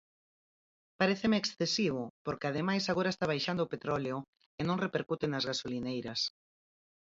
[0.99, 4.17] Paréceme excesivo, porque ademais agora está baixando o petróleo
[4.59, 6.19] e non repercute nas gasolineiras.